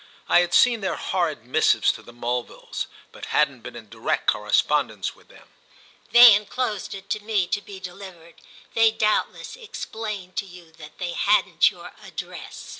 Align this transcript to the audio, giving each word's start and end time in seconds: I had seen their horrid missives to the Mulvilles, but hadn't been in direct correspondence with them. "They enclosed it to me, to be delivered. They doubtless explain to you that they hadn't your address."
I 0.27 0.39
had 0.39 0.55
seen 0.55 0.81
their 0.81 0.95
horrid 0.95 1.45
missives 1.45 1.91
to 1.91 2.01
the 2.01 2.11
Mulvilles, 2.11 2.87
but 3.11 3.27
hadn't 3.37 3.61
been 3.61 3.75
in 3.75 3.87
direct 3.87 4.25
correspondence 4.25 5.15
with 5.15 5.27
them. 5.27 5.47
"They 6.09 6.33
enclosed 6.33 6.95
it 6.95 7.07
to 7.11 7.19
me, 7.19 7.45
to 7.45 7.61
be 7.61 7.79
delivered. 7.79 8.41
They 8.73 8.89
doubtless 8.89 9.55
explain 9.55 10.33
to 10.37 10.45
you 10.47 10.71
that 10.71 10.97
they 10.97 11.11
hadn't 11.13 11.69
your 11.69 11.91
address." 12.01 12.69